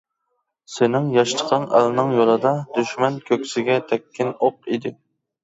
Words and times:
سېنىڭ 0.75 1.11
ياشلىقىڭ 1.15 1.67
ئەلنىڭ 1.81 2.09
يولىدا، 2.21 2.55
دۈشمەن 2.79 3.21
كۆكسىگە 3.29 3.79
تەگكەن 3.93 4.35
ئوق 4.49 4.61
ئىدى. 4.75 4.97